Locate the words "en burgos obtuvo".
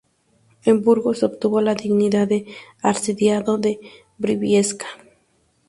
0.65-1.61